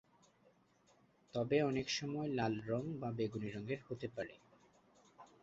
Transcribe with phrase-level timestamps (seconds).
[1.33, 4.35] তবে অনেকসময় লাল রঙ বা বেগুনী রঙের হতে পারে।